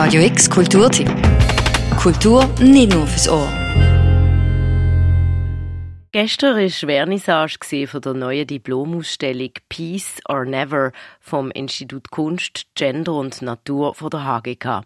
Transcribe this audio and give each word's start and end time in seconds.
Radio 0.00 0.22
X 0.22 0.48
Kulturtipp. 0.48 1.10
Kultur 2.00 2.46
nicht 2.60 2.92
nur 2.94 3.04
fürs 3.04 3.28
Ohr. 3.28 3.48
Gestern 6.12 6.56
war 6.56 6.70
Vernissage 6.70 7.86
von 7.88 8.00
der 8.00 8.14
neuen 8.14 8.46
Diplomausstellung 8.46 9.50
Peace 9.68 10.20
or 10.28 10.44
Never 10.44 10.92
vom 11.18 11.50
Institut 11.50 12.12
Kunst, 12.12 12.68
Gender 12.76 13.14
und 13.14 13.42
Natur 13.42 13.92
von 13.92 14.10
der 14.10 14.24
HGK. 14.24 14.82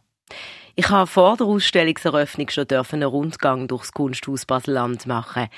Ich 0.76 0.88
habe 0.88 1.06
vor 1.06 1.36
der 1.36 1.46
Ausstellungseröffnung 1.46 2.48
schon 2.48 2.68
einen 2.70 3.02
Rundgang 3.02 3.68
durchs 3.68 3.92
Kunsthaus 3.92 4.46
Baseland 4.46 5.04
machen. 5.06 5.48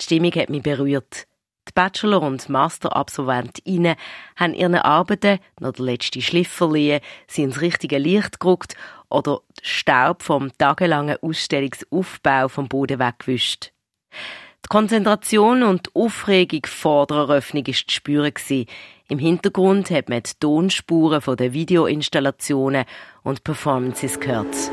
Die 0.00 0.04
Stimmung 0.04 0.32
hat 0.34 0.50
mich 0.50 0.62
berührt. 0.62 1.26
Die 1.68 1.72
Bachelor- 1.74 2.22
und 2.22 2.48
Masterabsolventinnen 2.48 3.96
haben 4.36 4.54
ihren 4.54 4.76
Arbeiten 4.76 5.38
noch 5.60 5.72
den 5.72 5.84
letzten 5.84 6.22
Schliff 6.22 6.48
verliehen, 6.48 7.00
sie 7.28 7.42
ins 7.42 7.60
richtige 7.60 7.98
Licht 7.98 8.40
gerückt 8.40 8.74
oder 9.10 9.40
Staub 9.62 10.22
vom 10.22 10.56
tagelangen 10.56 11.16
Ausstellungsaufbau 11.20 12.48
vom 12.48 12.68
Boden 12.68 12.98
weggewischt. 12.98 13.72
Die 14.64 14.68
Konzentration 14.68 15.62
und 15.62 15.86
die 15.86 15.90
Aufregung 15.94 16.62
vor 16.66 17.06
der 17.06 17.16
Eröffnung 17.18 17.66
war 17.66 17.74
zu 17.74 17.84
spüren. 17.88 18.32
Im 19.08 19.18
Hintergrund 19.18 19.90
hat 19.90 20.08
man 20.08 20.22
die 20.22 20.30
Tonspuren 20.38 21.36
den 21.36 21.52
Videoinstallationen 21.52 22.84
und 23.22 23.42
Performances 23.42 24.20
gehört. 24.20 24.70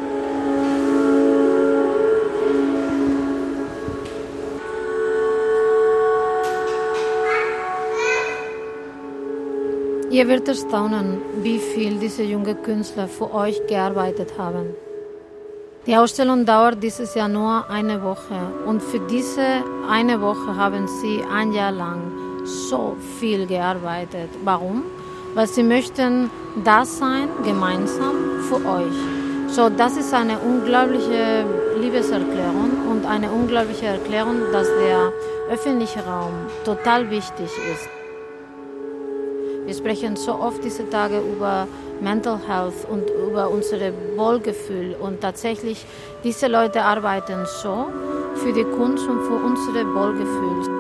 Ihr 10.17 10.27
werdet 10.27 10.48
erstaunen, 10.48 11.21
wie 11.44 11.59
viel 11.59 11.99
diese 11.99 12.23
jungen 12.23 12.59
Künstler 12.63 13.08
für 13.08 13.31
euch 13.35 13.58
gearbeitet 13.67 14.30
haben. 14.39 14.73
Die 15.85 15.95
Ausstellung 15.95 16.44
dauert 16.44 16.81
dieses 16.81 17.13
Jahr 17.13 17.27
nur 17.27 17.70
eine 17.70 18.02
Woche 18.02 18.39
und 18.66 18.81
für 18.81 19.00
diese 19.00 19.47
eine 19.88 20.19
Woche 20.19 20.55
haben 20.55 20.88
sie 20.88 21.22
ein 21.31 21.53
Jahr 21.53 21.72
lang 21.72 22.02
so 22.45 22.95
viel 23.19 23.45
gearbeitet. 23.45 24.30
Warum? 24.44 24.86
Weil 25.36 25.45
sie 25.45 25.61
möchten 25.61 26.31
das 26.64 26.97
sein, 26.97 27.27
gemeinsam 27.44 28.16
für 28.49 28.55
euch. 28.77 28.97
So, 29.49 29.70
das 29.70 29.97
ist 29.97 30.16
eine 30.16 30.39
unglaubliche 30.39 31.45
Liebeserklärung 31.80 32.72
und 32.89 33.05
eine 33.05 33.30
unglaubliche 33.30 33.86
Erklärung, 33.86 34.38
dass 34.52 34.67
der 34.83 35.14
öffentliche 35.52 36.03
Raum 36.03 36.33
total 36.66 37.08
wichtig 37.11 37.52
ist. 37.72 37.88
Wir 39.68 39.73
sprechen 39.73 40.16
so 40.16 40.34
oft 40.40 40.64
diese 40.64 40.90
Tage 40.90 41.20
über 41.20 41.68
Mental 42.00 42.40
Health 42.48 42.88
und 42.90 43.04
über 43.10 43.50
unser 43.50 43.78
Wohlgefühl. 44.16 44.96
Und 44.98 45.20
tatsächlich, 45.20 45.86
diese 46.23 46.48
Leute 46.48 46.82
arbeiten 46.82 47.46
so 47.46 47.88
für 48.36 48.54
die 48.54 48.64
Kunst 48.64 49.06
und 49.06 49.22
für 49.23 49.36
unser 49.36 49.86
Wohlgefühl. 49.94 50.73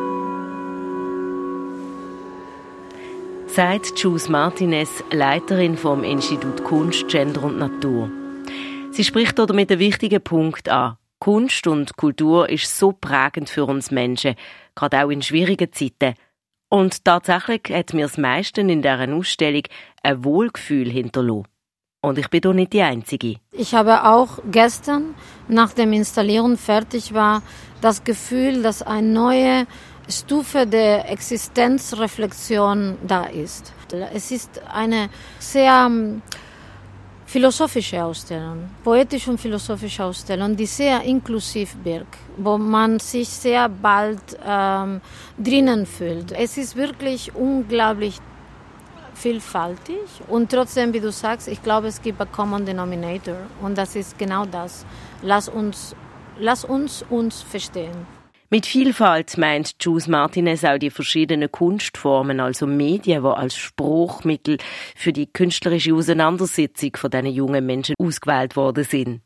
Sagt 3.47 3.99
Jules 3.99 4.29
Martinez, 4.29 5.03
Leiterin 5.11 5.75
vom 5.75 6.05
Institut 6.05 6.63
Kunst, 6.63 7.09
Gender 7.09 7.43
und 7.43 7.57
Natur. 7.57 8.09
Sie 8.91 9.03
spricht 9.03 9.37
damit 9.37 9.69
einen 9.69 9.81
wichtigen 9.81 10.21
Punkt 10.21 10.69
an. 10.69 10.95
Kunst 11.19 11.67
und 11.67 11.97
Kultur 11.97 12.47
ist 12.47 12.79
so 12.79 12.93
prägend 12.93 13.49
für 13.49 13.65
uns 13.65 13.91
Menschen, 13.91 14.35
gerade 14.75 15.03
auch 15.03 15.09
in 15.09 15.21
schwierigen 15.21 15.73
Zeiten. 15.73 16.13
Und 16.69 17.05
tatsächlich 17.05 17.61
hat 17.71 17.93
mir 17.93 18.07
das 18.07 18.17
meiste 18.17 18.61
in 18.61 18.81
dieser 18.81 19.07
Ausstellung 19.13 19.63
ein 20.03 20.23
Wohlgefühl 20.23 20.89
hinterlassen. 20.89 21.47
Und 22.01 22.17
ich 22.17 22.29
bin 22.29 22.41
doch 22.41 22.53
nicht 22.53 22.73
die 22.73 22.81
Einzige. 22.81 23.37
Ich 23.51 23.73
habe 23.73 24.05
auch 24.05 24.39
gestern, 24.51 25.15
nach 25.47 25.73
dem 25.73 25.93
Installieren 25.93 26.57
fertig 26.57 27.13
war, 27.13 27.41
das 27.81 28.03
Gefühl, 28.03 28.61
dass 28.61 28.81
eine 28.81 29.07
neue 29.07 29.67
Stufe 30.09 30.65
der 30.67 31.09
Existenzreflexion 31.09 32.97
da 33.05 33.25
ist. 33.25 33.73
Es 34.13 34.31
ist 34.31 34.61
eine 34.67 35.09
sehr 35.39 35.89
philosophische 37.27 38.01
Ausstellung, 38.01 38.69
poetische 38.83 39.29
und 39.29 39.39
philosophische 39.39 40.03
Ausstellung, 40.05 40.55
die 40.55 40.65
sehr 40.65 41.01
inklusiv 41.03 41.75
wirkt, 41.83 42.17
wo 42.37 42.57
man 42.57 42.99
sich 42.99 43.27
sehr 43.27 43.67
bald 43.67 44.21
ähm, 44.45 45.01
drinnen 45.37 45.85
fühlt. 45.85 46.31
Es 46.31 46.57
ist 46.57 46.77
wirklich 46.77 47.35
unglaublich 47.35 48.19
vielfältig 49.13 50.07
und 50.29 50.49
trotzdem, 50.49 50.93
wie 50.93 51.01
du 51.01 51.11
sagst, 51.11 51.49
ich 51.49 51.61
glaube, 51.61 51.87
es 51.87 52.01
gibt 52.01 52.21
einen 52.21 52.31
Common 52.31 52.65
Denominator 52.65 53.35
und 53.61 53.77
das 53.77 53.95
ist 53.97 54.17
genau 54.17 54.45
das. 54.45 54.85
Lass 55.21 55.49
uns, 55.49 55.95
lass 56.39 56.63
uns 56.63 57.03
uns 57.09 57.41
verstehen. 57.41 58.16
Mit 58.49 58.65
Vielfalt 58.65 59.37
meint 59.37 59.75
Jules 59.81 60.07
Martinez 60.07 60.63
auch 60.63 60.77
die 60.77 60.89
verschiedenen 60.89 61.51
Kunstformen, 61.51 62.39
also 62.39 62.65
Medien, 62.65 63.21
die 63.21 63.27
als 63.27 63.57
Spruchmittel 63.57 64.57
für 64.95 65.11
die 65.11 65.27
künstlerische 65.27 65.93
Auseinandersetzung 65.93 66.91
von 66.95 67.11
diesen 67.11 67.25
jungen 67.27 67.65
Menschen 67.65 67.95
ausgewählt 67.99 68.55
worden 68.55 68.85
sind. 68.85 69.21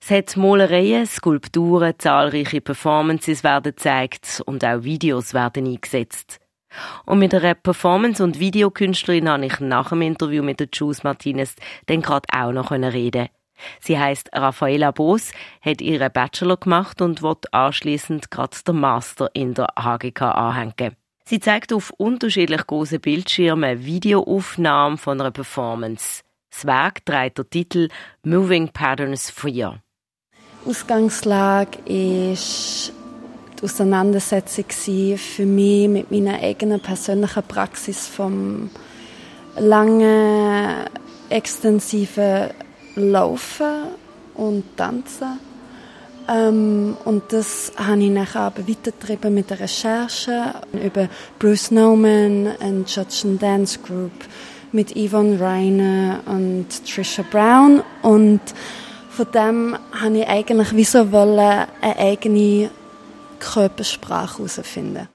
Es 0.00 0.10
hat 0.10 0.36
Malereien, 0.36 1.06
Skulpturen, 1.06 1.94
zahlreiche 1.96 2.60
Performances 2.60 3.44
werden 3.44 3.72
gezeigt 3.72 4.42
und 4.44 4.64
auch 4.64 4.82
Videos 4.82 5.32
werden 5.32 5.66
eingesetzt. 5.66 6.40
Und 7.06 7.20
mit 7.20 7.32
einer 7.32 7.54
Performance- 7.54 8.22
und 8.24 8.40
Videokünstlerin 8.40 9.28
habe 9.28 9.46
ich 9.46 9.60
nach 9.60 9.90
dem 9.90 10.02
Interview 10.02 10.42
mit 10.42 10.58
der 10.58 10.68
Jules 10.72 11.04
Martinez 11.04 11.54
dann 11.86 12.02
gerade 12.02 12.26
auch 12.36 12.50
noch 12.50 12.72
reden 12.72 13.28
Sie 13.80 13.98
heißt 13.98 14.30
Raffaella 14.32 14.90
Boos, 14.90 15.32
hat 15.60 15.80
ihren 15.80 16.12
Bachelor 16.12 16.56
gemacht 16.56 17.00
und 17.00 17.22
wird 17.22 17.52
anschließend 17.52 18.30
gerade 18.30 18.56
den 18.66 18.80
Master 18.80 19.30
in 19.34 19.54
der 19.54 19.68
HGK 19.78 20.22
anhängen. 20.22 20.96
Sie 21.26 21.40
zeigt 21.40 21.72
auf 21.72 21.90
unterschiedlich 21.96 22.66
großen 22.66 23.00
Bildschirmen 23.00 23.84
Videoaufnahmen 23.84 24.98
von 24.98 25.20
einer 25.20 25.30
Performance. 25.30 26.22
Das 26.50 26.66
Werk 26.66 27.04
trägt 27.06 27.38
den 27.38 27.50
Titel 27.50 27.88
Moving 28.22 28.68
Patterns 28.68 29.30
4. 29.30 29.80
Ausgangslage 30.66 31.78
ist 31.86 32.92
die 33.58 33.64
Auseinandersetzung 33.64 34.64
für 35.16 35.46
mich 35.46 35.88
mit 35.88 36.10
meiner 36.10 36.40
eigenen 36.40 36.80
persönlichen 36.80 37.42
Praxis 37.42 38.06
vom 38.06 38.70
langen, 39.56 40.86
extensiven 41.30 42.50
Laufen 42.96 43.88
und 44.34 44.76
Tanzen. 44.76 45.38
Ähm, 46.28 46.96
und 47.04 47.32
das 47.32 47.72
habe 47.76 48.02
ich 48.02 48.10
nachher 48.10 48.42
aber 48.42 48.66
weitergetrieben 48.66 49.34
mit 49.34 49.50
der 49.50 49.60
Recherche 49.60 50.54
über 50.72 51.08
Bruce 51.38 51.70
Nauman 51.70 52.56
und 52.60 52.94
Judge 52.94 53.22
and 53.24 53.42
Dance 53.42 53.78
Group 53.78 54.12
mit 54.72 54.96
Yvonne 54.96 55.38
Reiner 55.38 56.20
und 56.26 56.66
Trisha 56.86 57.22
Brown 57.30 57.82
und 58.02 58.40
von 59.10 59.26
dem 59.32 59.78
habe 59.92 60.18
ich 60.18 60.26
eigentlich 60.26 60.74
wie 60.74 60.84
so 60.84 61.12
wollen, 61.12 61.38
eine 61.80 61.98
eigene 61.98 62.70
Körpersprache 63.38 64.38
herausfinden. 64.38 65.08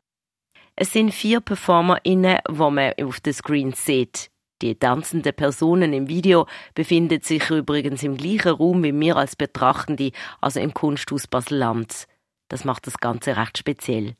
Es 0.77 0.93
sind 0.93 1.13
vier 1.13 1.41
PerformerInnen, 1.41 2.37
die 2.47 2.53
man 2.53 2.93
auf 3.01 3.19
den 3.19 3.33
Screen 3.33 3.73
sieht. 3.73 4.29
Die 4.61 4.75
tanzenden 4.75 5.33
Personen 5.33 5.93
im 5.93 6.09
Video 6.09 6.45
befinden 6.75 7.21
sich 7.21 7.49
übrigens 7.49 8.03
im 8.03 8.17
gleichen 8.17 8.51
Raum 8.51 8.83
wie 8.83 8.97
wir 8.99 9.15
als 9.15 9.35
Betrachtende, 9.35 10.11
also 10.41 10.59
im 10.59 10.73
Kunsthaus 10.73 11.27
Basel-Land. 11.27 12.07
Das 12.49 12.65
macht 12.65 12.87
das 12.87 12.97
Ganze 12.97 13.37
recht 13.37 13.57
speziell. 13.57 14.15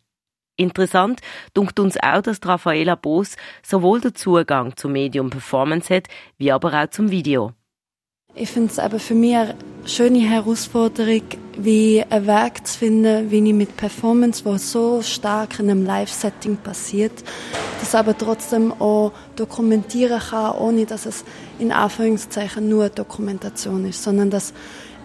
Interessant 0.56 1.22
dunkt 1.54 1.80
uns 1.80 1.98
auch, 2.02 2.22
dass 2.22 2.40
Raffaela 2.46 2.96
Boos 2.96 3.36
sowohl 3.64 4.02
den 4.02 4.16
Zugang 4.16 4.76
zum 4.76 4.92
Medium 4.94 5.30
Performance 5.30 5.94
hat, 5.94 6.08
wie 6.38 6.52
aber 6.52 6.74
auch 6.74 6.90
zum 6.90 7.12
Video. 7.12 7.54
Ich 8.36 8.50
finde 8.50 8.72
es 8.72 8.80
aber 8.80 9.00
für 9.00 9.16
mich 9.16 9.36
eine 9.36 9.56
schöne 9.86 10.20
Herausforderung, 10.20 11.24
wie 11.58 12.04
einen 12.10 12.28
Weg 12.28 12.66
zu 12.66 12.78
finden, 12.78 13.32
wie 13.32 13.46
ich 13.46 13.54
mit 13.54 13.76
Performance, 13.76 14.46
wo 14.46 14.56
so 14.58 15.02
stark 15.02 15.60
in 15.60 15.70
einem 15.70 15.86
Live-Setting 15.86 16.58
passiert, 16.58 17.12
das 17.80 17.96
aber 17.96 18.18
trotzdem 18.18 18.72
auch 18.80 19.12
dokumentieren 19.36 20.20
kann, 20.20 20.56
ohne 20.58 20.86
dass 20.86 21.06
es 21.06 21.26
in 21.58 21.72
Anführungszeichen 21.72 22.70
nur 22.70 22.90
Dokumentation 22.90 23.86
ist, 23.86 24.04
sondern 24.04 24.30
dass 24.30 24.54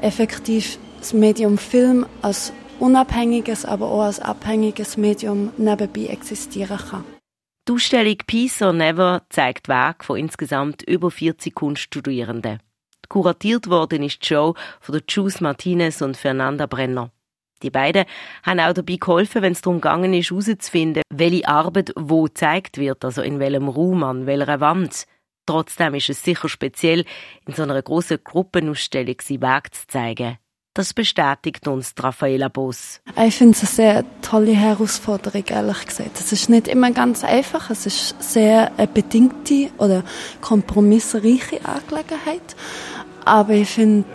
effektiv 0.00 0.78
das 1.00 1.12
Medium 1.14 1.58
Film 1.58 2.06
als 2.22 2.52
unabhängiges, 2.78 3.64
aber 3.64 3.90
auch 3.90 4.02
als 4.02 4.20
abhängiges 4.20 4.96
Medium 4.96 5.50
nebenbei 5.56 6.06
existieren 6.06 6.78
kann. 6.78 7.04
Die 7.66 7.72
Ausstellung 7.72 8.16
Peace 8.26 8.60
or 8.60 8.74
Never 8.74 9.22
zeigt 9.30 9.68
Werke 9.68 10.04
von 10.04 10.18
insgesamt 10.18 10.82
über 10.82 11.10
40 11.10 11.54
Kunststudierenden. 11.54 12.60
Kuratiert 13.08 13.68
worden 13.68 14.02
ist 14.02 14.22
die 14.22 14.26
Show 14.26 14.54
von 14.80 14.92
der 14.92 15.02
Juice 15.08 15.40
Martinez 15.40 16.02
und 16.02 16.16
Fernanda 16.16 16.66
Brenner. 16.66 17.10
Die 17.62 17.70
beiden 17.70 18.04
haben 18.42 18.60
auch 18.60 18.74
dabei 18.74 18.96
geholfen, 18.96 19.42
wenn 19.42 19.52
es 19.52 19.62
darum 19.62 19.80
gegangen 19.80 20.12
ist, 20.12 20.30
herauszufinden, 20.30 21.02
welche 21.10 21.48
Arbeit 21.48 21.92
wo 21.96 22.24
gezeigt 22.24 22.78
wird, 22.78 23.04
also 23.04 23.22
in 23.22 23.38
welchem 23.38 23.68
Raum, 23.68 24.02
an 24.02 24.26
welcher 24.26 24.60
Wand. 24.60 25.06
Trotzdem 25.46 25.94
ist 25.94 26.10
es 26.10 26.22
sicher 26.22 26.48
speziell, 26.48 27.04
in 27.46 27.54
so 27.54 27.62
einer 27.62 27.80
grossen 27.82 28.18
Gruppenausstellung 28.22 29.16
seinen 29.22 29.42
Weg 29.42 29.74
zu 29.74 29.86
zeigen. 29.86 30.38
Das 30.76 30.92
bestätigt 30.92 31.68
uns 31.68 31.94
Raffaela 31.96 32.48
Boss. 32.48 33.00
Ich 33.24 33.36
finde 33.36 33.52
es 33.52 33.60
eine 33.60 33.68
sehr 33.68 34.04
tolle 34.22 34.56
Herausforderung, 34.56 35.44
ehrlich 35.46 35.86
gesagt. 35.86 36.18
Es 36.18 36.32
ist 36.32 36.50
nicht 36.50 36.66
immer 36.66 36.90
ganz 36.90 37.22
einfach. 37.22 37.70
Es 37.70 37.86
ist 37.86 38.20
sehr 38.20 38.72
eine 38.76 38.88
bedingte 38.88 39.70
oder 39.78 40.02
kompromissreiche 40.40 41.64
Angelegenheit. 41.64 42.56
Aber 43.24 43.52
ich 43.54 43.68
finde, 43.68 44.06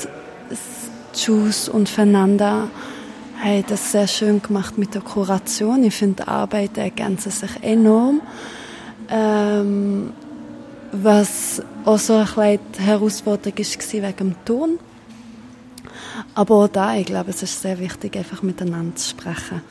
Juice 1.14 1.70
und 1.70 1.90
Fernanda 1.90 2.68
haben 3.44 3.64
das 3.68 3.92
sehr 3.92 4.08
schön 4.08 4.42
gemacht 4.42 4.78
mit 4.78 4.94
der 4.94 5.02
Kuration. 5.02 5.84
Ich 5.84 5.96
finde, 5.96 6.24
die 6.24 6.28
Arbeiten 6.28 6.80
ergänzen 6.80 7.32
sich 7.32 7.52
enorm. 7.62 8.22
Ähm, 9.10 10.14
was 10.92 11.62
auch 11.86 11.98
so 11.98 12.16
ein 12.16 12.26
bisschen 12.26 12.60
die 12.78 12.82
Herausforderung 12.82 13.58
war 13.58 13.92
wegen 13.92 14.18
dem 14.18 14.36
Ton. 14.46 14.80
Aber 16.36 16.56
auch 16.56 16.68
da, 16.68 16.96
ich 16.96 17.06
glaube, 17.06 17.32
es 17.32 17.44
ist 17.44 17.62
sehr 17.62 17.80
wichtig, 17.80 18.16
einfach 18.18 18.42
miteinander 18.42 18.96
zu 18.96 19.10
sprechen. 19.10 19.62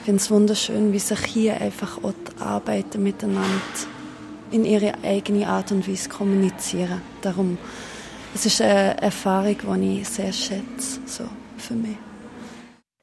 Ich 0.00 0.04
finde 0.06 0.22
es 0.22 0.30
wunderschön, 0.30 0.92
wie 0.92 0.98
sich 0.98 1.24
hier 1.26 1.60
einfach 1.60 1.98
auch 1.98 2.12
die 2.12 2.42
Arbeiten 2.42 3.02
miteinander 3.02 3.48
in 4.50 4.64
ihre 4.64 4.94
eigene 5.04 5.46
Art 5.46 5.72
und 5.72 5.86
Weise 5.86 6.08
kommunizieren. 6.08 7.02
Darum, 7.22 7.58
es 8.34 8.46
ist 8.46 8.60
eine 8.60 9.00
Erfahrung, 9.00 9.80
die 9.80 10.00
ich 10.00 10.08
sehr 10.08 10.32
schätze, 10.32 11.00
so 11.06 11.28
für 11.56 11.74
mich. 11.74 11.96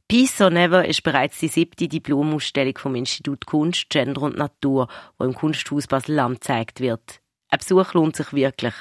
Peace 0.07 0.39
or 0.39 0.49
Never 0.49 0.87
ist 0.87 1.03
bereits 1.03 1.39
die 1.39 1.49
siebte 1.49 1.89
Diplomausstellung 1.89 2.77
vom 2.77 2.95
Institut 2.95 3.45
Kunst, 3.45 3.89
Gender 3.89 4.21
und 4.21 4.37
Natur, 4.37 4.87
wo 5.17 5.25
im 5.25 5.33
Kunsthaus 5.33 5.87
Basel-Land 5.87 6.39
gezeigt 6.39 6.79
wird. 6.79 7.19
Ein 7.49 7.59
Besuch 7.59 7.93
lohnt 7.93 8.15
sich 8.15 8.31
wirklich. 8.31 8.73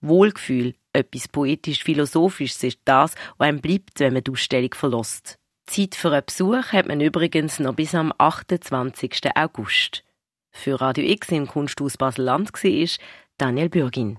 Wohlgefühl, 0.00 0.74
etwas 0.92 1.28
poetisch-philosophisches 1.28 2.64
ist 2.64 2.80
das, 2.84 3.14
was 3.38 3.48
einem 3.48 3.60
bleibt, 3.60 4.00
wenn 4.00 4.14
man 4.14 4.24
die 4.24 4.32
Ausstellung 4.32 4.74
verlässt. 4.74 5.38
Zeit 5.66 5.94
für 5.94 6.10
einen 6.10 6.26
Besuch 6.26 6.72
hat 6.72 6.88
man 6.88 7.00
übrigens 7.00 7.60
noch 7.60 7.74
bis 7.74 7.94
am 7.94 8.12
28. 8.18 9.36
August. 9.36 10.02
Für 10.50 10.80
Radio 10.80 11.04
X 11.04 11.28
im 11.28 11.46
Kunsthaus 11.46 11.96
Basel-Land 11.96 12.52
war 12.52 12.88
Daniel 13.38 13.68
Bürgin. 13.68 14.18